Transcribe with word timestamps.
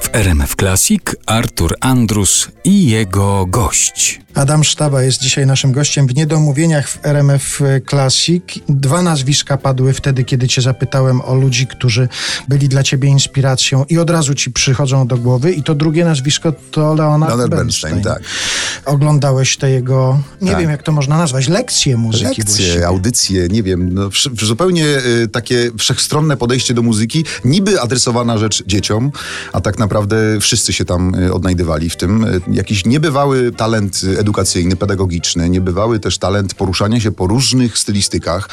W 0.00 0.08
RMF 0.12 0.56
Classic 0.56 1.16
Artur 1.26 1.76
Andrus 1.80 2.48
i 2.64 2.86
jego 2.86 3.46
gość. 3.46 4.23
Adam 4.34 4.64
Sztaba 4.64 5.02
jest 5.02 5.20
dzisiaj 5.20 5.46
naszym 5.46 5.72
gościem 5.72 6.06
w 6.06 6.14
Niedomówieniach 6.14 6.88
w 6.88 6.98
RMF 7.06 7.60
Classic. 7.90 8.44
Dwa 8.68 9.02
nazwiska 9.02 9.56
padły 9.56 9.92
wtedy, 9.92 10.24
kiedy 10.24 10.48
cię 10.48 10.62
zapytałem 10.62 11.20
o 11.20 11.34
ludzi, 11.34 11.66
którzy 11.66 12.08
byli 12.48 12.68
dla 12.68 12.82
ciebie 12.82 13.08
inspiracją 13.08 13.84
i 13.88 13.98
od 13.98 14.10
razu 14.10 14.34
ci 14.34 14.50
przychodzą 14.50 15.06
do 15.06 15.16
głowy. 15.18 15.52
I 15.52 15.62
to 15.62 15.74
drugie 15.74 16.04
nazwisko 16.04 16.52
to 16.70 16.94
Leonard, 16.94 17.30
Leonard 17.30 17.50
Bernstein. 17.50 17.94
Bernstein, 18.02 18.22
tak. 18.84 18.84
Oglądałeś 18.84 19.56
te 19.56 19.70
jego, 19.70 20.20
nie 20.40 20.50
Tak. 20.50 20.60
wiem 20.60 20.70
jak 20.70 20.82
to 20.82 20.92
można 20.92 21.18
nazwać, 21.18 21.48
lekcje 21.48 21.96
muzyki 21.96 22.24
Lekcje, 22.24 22.44
właściwie. 22.44 22.86
audycje, 22.86 23.48
nie 23.48 23.62
wiem, 23.62 23.94
no, 23.94 24.08
zupełnie 24.42 24.86
y, 24.86 25.28
takie 25.28 25.70
wszechstronne 25.78 26.36
podejście 26.36 26.74
do 26.74 26.82
muzyki, 26.82 27.24
niby 27.44 27.80
adresowana 27.80 28.38
rzecz 28.38 28.64
dzieciom, 28.66 29.12
a 29.52 29.60
tak 29.60 29.78
naprawdę 29.78 30.16
wszyscy 30.40 30.72
się 30.72 30.84
tam 30.84 31.14
y, 31.14 31.32
odnajdywali 31.32 31.90
w 31.90 31.96
tym. 31.96 32.24
Y, 32.24 32.40
Jakiś 32.52 32.86
niebywały 32.86 33.52
talent 33.52 34.00
y, 34.04 34.23
edukacyjny, 34.24 34.76
pedagogiczny, 34.76 35.50
niebywały 35.50 36.00
też 36.00 36.18
talent 36.18 36.54
poruszania 36.54 37.00
się 37.00 37.12
po 37.12 37.26
różnych 37.26 37.78
stylistykach. 37.78 38.48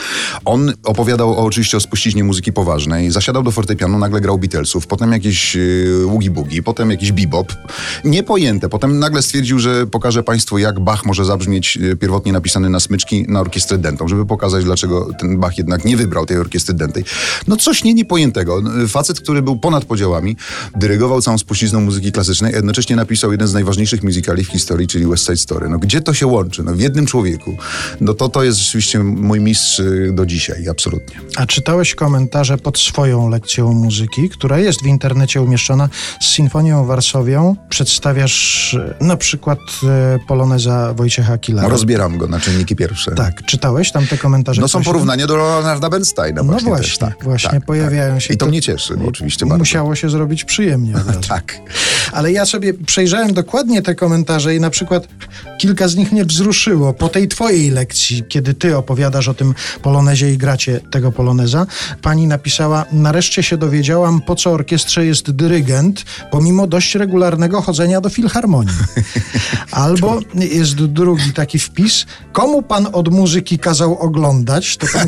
On 0.45 0.73
opowiadał 0.83 1.31
o, 1.31 1.37
oczywiście 1.37 1.77
o 1.77 1.79
spuściźnie 1.79 2.23
muzyki 2.23 2.53
poważnej, 2.53 3.11
zasiadał 3.11 3.43
do 3.43 3.51
fortepianu, 3.51 3.97
nagle 3.97 4.21
grał 4.21 4.37
Beatlesów, 4.37 4.87
potem 4.87 5.11
jakieś 5.11 5.55
y, 5.55 6.03
Woogie 6.05 6.31
Boogie, 6.31 6.63
potem 6.63 6.91
jakiś 6.91 7.11
bebop. 7.11 7.53
Niepojęte. 8.03 8.69
Potem 8.69 8.99
nagle 8.99 9.21
stwierdził, 9.21 9.59
że 9.59 9.87
pokaże 9.87 10.23
Państwu, 10.23 10.57
jak 10.57 10.79
Bach 10.79 11.05
może 11.05 11.25
zabrzmieć 11.25 11.77
y, 11.77 11.95
pierwotnie 11.95 12.33
napisany 12.33 12.69
na 12.69 12.79
smyczki 12.79 13.25
na 13.27 13.39
orkiestrę 13.39 13.77
dentą, 13.77 14.07
żeby 14.07 14.25
pokazać, 14.25 14.63
dlaczego 14.63 15.09
ten 15.19 15.39
Bach 15.39 15.57
jednak 15.57 15.85
nie 15.85 15.97
wybrał 15.97 16.25
tej 16.25 16.37
orkiestry 16.37 16.73
dentej. 16.73 17.03
No 17.47 17.57
coś 17.57 17.83
nie 17.83 17.93
niepojętego. 17.93 18.61
Facet, 18.87 19.19
który 19.19 19.41
był 19.41 19.59
ponad 19.59 19.85
podziałami, 19.85 20.35
dyrygował 20.75 21.21
całą 21.21 21.37
spuścizną 21.37 21.81
muzyki 21.81 22.11
klasycznej, 22.11 22.53
jednocześnie 22.53 22.95
napisał 22.95 23.31
jeden 23.31 23.47
z 23.47 23.53
najważniejszych 23.53 24.03
musicali 24.03 24.43
w 24.43 24.47
historii, 24.47 24.87
czyli 24.87 25.05
West 25.07 25.25
Side 25.25 25.37
Story. 25.37 25.60
No 25.69 25.79
gdzie 25.79 26.01
to 26.01 26.13
się 26.13 26.27
łączy? 26.27 26.63
No 26.63 26.73
w 26.73 26.79
jednym 26.79 27.05
człowieku. 27.05 27.57
No 28.01 28.13
to 28.13 28.29
to 28.29 28.43
jest 28.43 28.59
rzeczywiście 28.59 28.99
mój 28.99 29.39
mistrz 29.39 29.79
y, 29.79 30.11
do 30.13 30.25
dzisiaj, 30.25 30.69
absolutnie. 30.69 31.21
A 31.35 31.45
czytałeś 31.45 31.95
komentarze 31.95 32.57
pod 32.57 32.79
swoją 32.79 33.29
lekcją 33.29 33.73
muzyki, 33.73 34.29
która 34.29 34.59
jest 34.59 34.83
w 34.83 34.85
internecie 34.85 35.41
umieszczona 35.41 35.89
z 36.21 36.25
Sinfonią 36.25 36.85
Warsowią. 36.85 37.55
Przedstawiasz 37.69 38.73
e, 38.73 39.05
na 39.05 39.17
przykład 39.17 39.59
e, 39.83 40.19
poloneza 40.27 40.93
Wojciecha 40.93 41.37
Kilara. 41.37 41.67
No, 41.67 41.71
rozbieram 41.71 42.17
go 42.17 42.27
na 42.27 42.39
czynniki 42.39 42.75
pierwsze. 42.75 43.11
Tak, 43.11 43.45
czytałeś 43.45 43.91
tam 43.91 44.07
te 44.07 44.17
komentarze? 44.17 44.61
No 44.61 44.67
są 44.67 44.83
porównania 44.83 45.27
do 45.27 45.37
Leonarda 45.37 45.89
Bernsteina 45.89 46.43
No 46.43 46.51
właśnie 46.51 46.67
właśnie, 46.67 46.87
też, 46.87 46.97
tak. 46.97 47.23
właśnie 47.23 47.49
tak, 47.49 47.65
pojawiają 47.65 48.13
tak. 48.13 48.21
się. 48.21 48.33
I 48.33 48.37
to 48.37 48.45
mnie 48.45 48.61
cieszy, 48.61 48.93
oczywiście 49.07 49.45
bardzo. 49.45 49.61
Musiało 49.61 49.95
się 49.95 50.09
zrobić 50.09 50.43
przyjemnie. 50.43 50.93
Tak. 51.27 51.61
Ale 52.11 52.31
ja 52.31 52.45
sobie 52.45 52.73
przejrzałem 52.73 53.33
dokładnie 53.33 53.81
te 53.81 53.95
komentarze 53.95 54.55
i 54.55 54.59
na 54.59 54.69
przykład 54.69 55.07
kilka 55.61 55.87
z 55.87 55.95
nich 55.95 56.11
mnie 56.11 56.25
wzruszyło. 56.25 56.93
Po 56.93 57.09
tej 57.09 57.27
twojej 57.27 57.71
lekcji, 57.71 58.23
kiedy 58.29 58.53
ty 58.53 58.77
opowiadasz 58.77 59.27
o 59.27 59.33
tym 59.33 59.53
polonezie 59.81 60.33
i 60.33 60.37
gracie 60.37 60.79
tego 60.91 61.11
poloneza, 61.11 61.67
pani 62.01 62.27
napisała, 62.27 62.85
nareszcie 62.91 63.43
się 63.43 63.57
dowiedziałam, 63.57 64.21
po 64.21 64.35
co 64.35 64.51
orkiestrze 64.51 65.05
jest 65.05 65.31
dyrygent, 65.31 66.05
pomimo 66.31 66.67
dość 66.67 66.95
regularnego 66.95 67.61
chodzenia 67.61 68.01
do 68.01 68.09
filharmonii. 68.09 68.73
Albo 69.71 70.19
jest 70.33 70.75
drugi 70.75 71.33
taki 71.33 71.59
wpis, 71.59 72.05
komu 72.33 72.61
pan 72.61 72.87
od 72.93 73.13
muzyki 73.13 73.59
kazał 73.59 73.99
oglądać? 73.99 74.77
To 74.77 74.87
pan, 74.93 75.07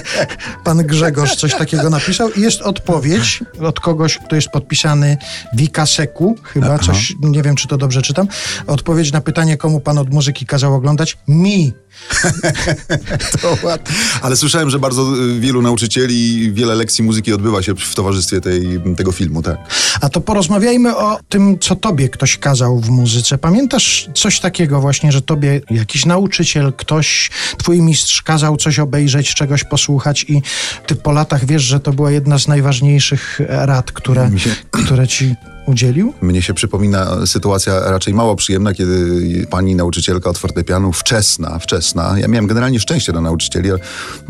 pan 0.64 0.78
Grzegorz 0.86 1.36
coś 1.36 1.54
takiego 1.54 1.90
napisał 1.90 2.30
i 2.32 2.40
jest 2.40 2.62
odpowiedź 2.62 3.40
od 3.60 3.80
kogoś, 3.80 4.18
kto 4.18 4.36
jest 4.36 4.48
podpisany 4.48 5.16
Wikaseku, 5.54 6.36
chyba 6.42 6.78
coś, 6.78 7.14
nie 7.20 7.42
wiem 7.42 7.56
czy 7.56 7.68
to 7.68 7.76
dobrze 7.76 8.02
czytam. 8.02 8.28
Odpowiedź 8.66 9.12
na 9.12 9.20
pytanie, 9.20 9.56
komu 9.56 9.73
pan 9.80 9.98
od 9.98 10.14
muzyki 10.14 10.46
kazał 10.46 10.74
oglądać? 10.74 11.18
Mi. 11.28 11.72
To 13.42 13.56
ładnie. 13.66 13.96
Ale 14.22 14.36
słyszałem, 14.36 14.70
że 14.70 14.78
bardzo 14.78 15.16
y, 15.36 15.40
wielu 15.40 15.62
nauczycieli 15.62 16.38
i 16.38 16.52
wiele 16.52 16.74
lekcji 16.74 17.04
muzyki 17.04 17.32
odbywa 17.32 17.62
się 17.62 17.74
w 17.74 17.94
towarzystwie 17.94 18.40
tej, 18.40 18.80
tego 18.96 19.12
filmu, 19.12 19.42
tak. 19.42 19.58
A 20.00 20.08
to 20.08 20.20
porozmawiajmy 20.20 20.96
o 20.96 21.18
tym, 21.28 21.58
co 21.58 21.76
tobie 21.76 22.08
ktoś 22.08 22.38
kazał 22.38 22.80
w 22.80 22.90
muzyce. 22.90 23.38
Pamiętasz 23.38 24.08
coś 24.14 24.40
takiego 24.40 24.80
właśnie, 24.80 25.12
że 25.12 25.22
tobie 25.22 25.60
jakiś 25.70 26.06
nauczyciel, 26.06 26.72
ktoś, 26.76 27.30
twój 27.58 27.82
mistrz 27.82 28.22
kazał 28.22 28.56
coś 28.56 28.78
obejrzeć, 28.78 29.34
czegoś 29.34 29.64
posłuchać 29.64 30.24
i 30.28 30.42
ty 30.86 30.96
po 30.96 31.12
latach 31.12 31.44
wiesz, 31.46 31.62
że 31.62 31.80
to 31.80 31.92
była 31.92 32.10
jedna 32.10 32.38
z 32.38 32.48
najważniejszych 32.48 33.40
rad, 33.48 33.92
które, 33.92 34.30
się- 34.38 34.56
które 34.70 35.08
ci 35.08 35.34
udzielił? 35.66 36.14
Mnie 36.20 36.42
się 36.42 36.54
przypomina 36.54 37.26
sytuacja 37.26 37.80
raczej 37.80 38.14
mało 38.14 38.36
przyjemna, 38.36 38.74
kiedy 38.74 39.46
pani 39.50 39.74
nauczycielka 39.74 40.30
od 40.30 40.38
fortepianu, 40.38 40.92
wczesna, 40.92 41.58
wczesna, 41.58 42.18
ja 42.18 42.28
miałem 42.28 42.46
generalnie 42.46 42.80
szczęście 42.80 43.12
do 43.12 43.20
nauczycieli, 43.20 43.70
ale 43.70 43.80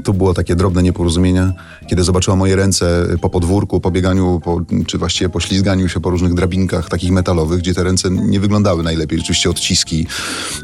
tu 0.04 0.14
było 0.14 0.34
takie 0.34 0.56
drobne 0.56 0.82
nieporozumienia, 0.82 1.52
kiedy 1.86 2.04
zobaczyła 2.04 2.36
moje 2.36 2.56
ręce 2.56 3.06
po 3.20 3.30
podwórku, 3.30 3.80
po 3.80 3.90
bieganiu, 3.90 4.40
po, 4.44 4.60
czy 4.86 4.98
właściwie 4.98 5.28
po 5.28 5.40
ślizganiu 5.40 5.88
się 5.88 6.00
po 6.00 6.10
różnych 6.10 6.34
drabinkach 6.34 6.88
takich 6.88 7.12
metalowych, 7.12 7.58
gdzie 7.58 7.74
te 7.74 7.84
ręce 7.84 8.10
nie 8.10 8.40
wyglądały 8.40 8.82
najlepiej, 8.82 9.18
rzeczywiście 9.18 9.50
odciski, 9.50 10.06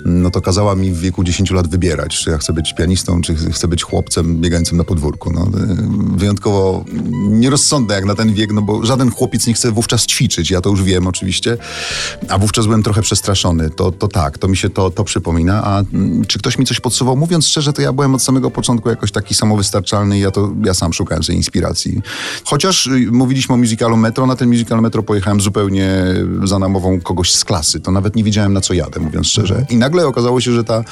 no 0.05 0.31
to 0.31 0.41
kazała 0.41 0.75
mi 0.75 0.93
w 0.93 1.01
wieku 1.01 1.25
10 1.25 1.51
lat 1.51 1.69
wybierać, 1.69 2.17
czy 2.17 2.31
ja 2.31 2.39
chcę 2.39 2.53
być 2.53 2.75
pianistą, 2.75 3.21
czy 3.21 3.35
chcę 3.35 3.69
być 3.69 3.83
chłopcem 3.83 4.41
biegającym 4.41 4.79
na 4.79 4.85
podwórku. 4.85 5.33
No, 5.33 5.51
wyjątkowo 6.17 6.85
nierozsądne 7.29 7.95
jak 7.95 8.05
na 8.05 8.15
ten 8.15 8.35
wiek, 8.35 8.53
no 8.53 8.63
bo 8.63 8.87
żaden 8.87 9.11
chłopiec 9.11 9.47
nie 9.47 9.55
chce 9.55 9.73
wówczas 9.73 10.07
ćwiczyć, 10.07 10.51
ja 10.51 10.60
to 10.61 10.71
już 10.71 10.83
wiem 10.83 11.07
oczywiście, 11.07 11.57
a 12.29 12.39
wówczas 12.39 12.67
byłem 12.67 12.83
trochę 12.83 13.03
przestraszony. 13.03 13.71
To, 13.71 13.93
to 13.93 14.09
tak, 14.09 14.39
to 14.39 14.49
mi 14.49 14.57
się 14.57 14.71
to, 14.71 14.91
to 14.91 15.05
przypomina. 15.05 15.65
A 15.65 15.81
mm, 15.81 16.25
czy 16.25 16.39
ktoś 16.39 16.59
mi 16.59 16.67
coś 16.67 16.81
podsuwał? 16.81 17.17
Mówiąc 17.17 17.47
szczerze, 17.47 17.73
to 17.73 17.83
ja 17.83 17.93
byłem 17.93 18.15
od 18.15 18.23
samego 18.23 18.51
początku 18.51 18.89
jakoś 18.89 19.13
taki 19.13 19.35
samowystarczalny 19.35 20.19
i 20.19 20.21
ja 20.21 20.31
to 20.31 20.51
ja 20.65 20.75
sam 20.75 20.93
szukałem 20.93 21.23
sobie 21.25 21.37
inspiracji. 21.37 22.01
Chociaż 22.45 22.87
y, 22.87 23.09
mówiliśmy 23.13 23.55
o 23.55 23.59
musicalu 23.59 23.97
Metro, 23.97 24.27
na 24.27 24.37
ten 24.37 24.49
musical 24.49 24.81
Metro 24.81 25.03
pojechałem 25.03 25.41
zupełnie 25.41 25.91
za 26.45 26.59
namową 26.59 27.01
kogoś 27.01 27.33
z 27.33 27.45
klasy. 27.45 27.81
To 27.81 27.91
nawet 27.91 28.17
nie 28.17 28.25
wiedziałem 28.25 28.53
na 28.53 28.61
co 28.61 28.75
jadę, 28.75 29.01
mówiąc 29.01 29.27
szczerze. 29.27 29.67
I 29.71 29.77
nagle 29.77 30.07
okazało 30.07 30.41
się, 30.41 30.53
że 30.53 30.65
ta 30.65 30.85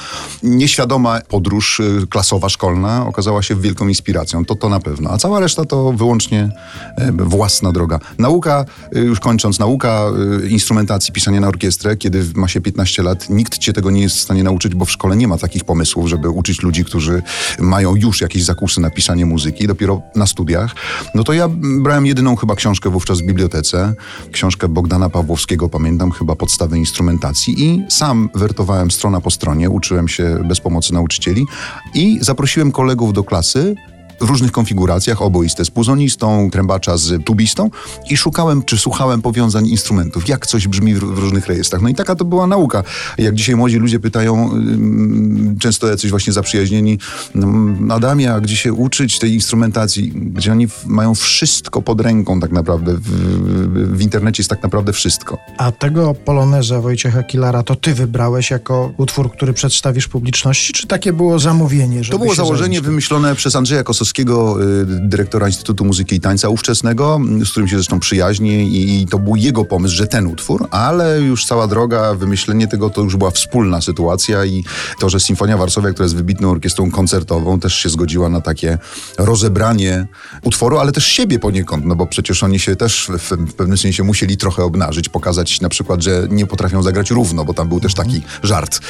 nieświadoma 0.42 1.20
podróż 1.28 1.80
y, 1.80 2.06
klasowa, 2.10 2.48
szkolna 2.48 3.06
okazała 3.06 3.42
się 3.42 3.56
wielką 3.56 3.88
inspiracją. 3.88 4.44
To 4.44 4.54
to 4.54 4.68
na 4.68 4.80
pewno. 4.80 5.10
A 5.10 5.18
cała 5.18 5.40
reszta 5.40 5.64
to 5.64 5.92
wyłącznie 5.92 6.50
e, 6.96 7.12
własna 7.12 7.72
droga. 7.72 7.98
Nauka, 8.18 8.64
y, 8.96 9.00
już 9.00 9.20
kończąc, 9.20 9.57
nauka 9.58 10.06
y, 10.44 10.48
instrumentacji, 10.48 11.12
pisania 11.12 11.40
na 11.40 11.48
orkiestrę, 11.48 11.96
kiedy 11.96 12.24
ma 12.34 12.48
się 12.48 12.60
15 12.60 13.02
lat, 13.02 13.30
nikt 13.30 13.58
cię 13.58 13.72
tego 13.72 13.90
nie 13.90 14.02
jest 14.02 14.16
w 14.16 14.20
stanie 14.20 14.42
nauczyć, 14.42 14.74
bo 14.74 14.84
w 14.84 14.90
szkole 14.90 15.16
nie 15.16 15.28
ma 15.28 15.38
takich 15.38 15.64
pomysłów, 15.64 16.08
żeby 16.08 16.28
uczyć 16.28 16.62
ludzi, 16.62 16.84
którzy 16.84 17.22
mają 17.58 17.96
już 17.96 18.20
jakieś 18.20 18.44
zakusy 18.44 18.80
na 18.80 18.90
pisanie 18.90 19.26
muzyki, 19.26 19.66
dopiero 19.66 20.02
na 20.14 20.26
studiach. 20.26 20.74
No 21.14 21.24
to 21.24 21.32
ja 21.32 21.48
brałem 21.82 22.06
jedyną 22.06 22.36
chyba 22.36 22.54
książkę 22.54 22.90
wówczas 22.90 23.20
w 23.20 23.24
bibliotece, 23.24 23.94
książkę 24.32 24.68
Bogdana 24.68 25.10
Pawłowskiego, 25.10 25.68
pamiętam, 25.68 26.10
chyba 26.10 26.36
podstawy 26.36 26.78
instrumentacji 26.78 27.64
i 27.64 27.84
sam 27.88 28.30
wertowałem 28.34 28.90
strona 28.90 29.20
po 29.20 29.30
stronie, 29.30 29.70
uczyłem 29.70 30.08
się 30.08 30.42
bez 30.44 30.60
pomocy 30.60 30.94
nauczycieli 30.94 31.46
i 31.94 32.18
zaprosiłem 32.20 32.72
kolegów 32.72 33.12
do 33.12 33.24
klasy, 33.24 33.74
w 34.20 34.28
różnych 34.28 34.52
konfiguracjach, 34.52 35.22
oboiste 35.22 35.64
z 35.64 35.70
puzonistą, 35.70 36.50
trębacza 36.50 36.96
z 36.96 37.24
tubistą 37.24 37.70
i 38.10 38.16
szukałem, 38.16 38.62
czy 38.62 38.78
słuchałem 38.78 39.22
powiązań 39.22 39.66
instrumentów, 39.66 40.28
jak 40.28 40.46
coś 40.46 40.68
brzmi 40.68 40.94
w, 40.94 40.98
w 40.98 41.18
różnych 41.18 41.46
rejestrach. 41.46 41.82
No 41.82 41.88
i 41.88 41.94
taka 41.94 42.14
to 42.14 42.24
była 42.24 42.46
nauka. 42.46 42.84
Jak 43.18 43.34
dzisiaj 43.34 43.56
młodzi 43.56 43.76
ludzie 43.76 44.00
pytają, 44.00 44.50
często 45.60 45.86
jacyś 45.86 46.10
właśnie 46.10 46.32
zaprzyjaźnieni, 46.32 46.98
ym, 47.36 47.90
Adamie, 47.90 48.32
a 48.32 48.40
gdzie 48.40 48.56
się 48.56 48.72
uczyć 48.72 49.18
tej 49.18 49.34
instrumentacji, 49.34 50.12
gdzie 50.14 50.52
oni 50.52 50.66
mają 50.86 51.14
wszystko 51.14 51.82
pod 51.82 52.00
ręką 52.00 52.40
tak 52.40 52.52
naprawdę. 52.52 52.94
W, 52.94 53.96
w, 53.96 54.00
internecie 54.00 54.40
jest 54.40 54.50
tak 54.50 54.62
naprawdę 54.62 54.92
wszystko. 54.92 55.38
A 55.58 55.72
tego 55.72 56.14
poloneza 56.14 56.80
Wojciecha 56.80 57.22
Kilara 57.22 57.62
to 57.62 57.76
ty 57.76 57.94
wybrałeś 57.94 58.50
jako 58.50 58.92
utwór, 58.96 59.32
który 59.32 59.52
przedstawisz 59.52 60.08
publiczności, 60.08 60.72
czy 60.72 60.86
takie 60.86 61.12
było 61.12 61.38
zamówienie? 61.38 62.02
To 62.10 62.18
było 62.18 62.34
założenie 62.34 62.68
zająć 62.68 62.86
wymyślone 62.86 63.34
przez 63.34 63.56
Andrzeja 63.56 63.84
Kosowskiego, 63.84 64.07
y, 64.60 64.86
dyrektora 64.86 65.46
Instytutu 65.46 65.84
Muzyki 65.84 66.16
i 66.16 66.20
Tańca 66.20 66.48
ówczesnego, 66.48 67.20
y, 67.42 67.46
z 67.46 67.50
którym 67.50 67.68
się 67.68 67.76
zresztą 67.76 68.00
przyjaźnię 68.00 68.64
i, 68.64 69.06
to 69.10 69.18
był 69.18 69.36
jego 69.36 69.64
pomysł, 69.64 69.94
że 69.94 70.06
ten 70.06 70.26
utwór, 70.26 70.68
ale 70.70 71.20
już 71.20 71.46
cała 71.46 71.66
droga, 71.66 72.14
wymyślenie 72.14 72.68
tego 72.68 72.90
to 72.90 73.00
już 73.00 73.16
była 73.16 73.30
wspólna 73.30 73.80
sytuacja 73.80 74.44
i 74.44 74.64
to, 75.00 75.08
że 75.08 75.20
Sinfonia 75.20 75.56
Warszawia, 75.56 75.90
która 75.90 76.04
jest 76.04 76.16
wybitną 76.16 76.50
orkiestrą 76.50 76.90
koncertową, 76.90 77.60
też 77.60 77.74
się 77.74 77.88
zgodziła 77.88 78.28
na 78.28 78.40
takie 78.40 78.78
rozebranie 79.18 80.06
utworu, 80.42 80.78
ale 80.78 80.92
też 80.92 81.06
siebie 81.06 81.38
poniekąd, 81.38 81.84
no 81.84 81.96
bo 81.96 82.06
przecież 82.06 82.42
oni 82.42 82.58
się 82.58 82.76
też 82.76 83.10
w, 83.18 83.54
pewnym 83.54 83.78
sensie 83.78 84.02
musieli 84.02 84.36
trochę 84.36 84.64
obnażyć, 84.64 85.08
pokazać 85.08 85.60
na 85.60 85.68
przykład, 85.68 86.02
że 86.02 86.26
nie 86.30 86.46
potrafią 86.46 86.82
zagrać 86.82 87.10
równo, 87.10 87.44
bo 87.44 87.54
tam 87.54 87.68
był 87.68 87.80
też 87.80 87.94
taki 87.94 88.22
żart, 88.42 88.80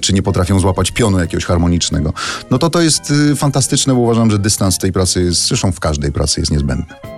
czy 0.00 0.12
nie 0.12 0.22
potrafią 0.22 0.60
złapać 0.60 0.90
pionu 0.90 1.18
jakiegoś 1.18 1.44
harmonicznego. 1.44 2.12
No 2.50 2.58
to 2.58 2.70
to 2.70 2.80
jest 2.80 3.10
y, 3.10 3.36
fantastyczne, 3.36 3.94
bo 3.94 4.00
uważam, 4.00 4.30
że 4.30 4.38
dystans 4.66 4.78
tej 4.78 4.92
pracy 4.92 5.22
jest, 5.22 5.46
zresztą 5.46 5.72
w 5.72 5.80
każdej 5.80 6.12
pracy 6.12 6.40
jest 6.40 6.52
niezbędny. 6.52 7.15